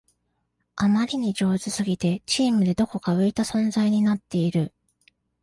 [0.77, 4.73] あまりに上手すぎてチームでどこか浮いた存在になっている